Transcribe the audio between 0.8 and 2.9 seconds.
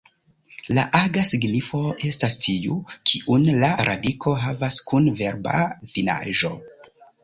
aga signifo estas tiu,